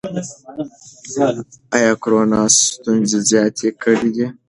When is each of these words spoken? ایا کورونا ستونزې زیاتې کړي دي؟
ایا 1.75 1.91
کورونا 2.03 2.41
ستونزې 2.67 3.19
زیاتې 3.29 3.67
کړي 3.83 4.09
دي؟ 4.15 4.27